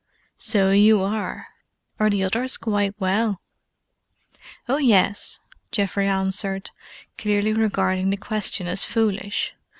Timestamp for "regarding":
7.53-8.09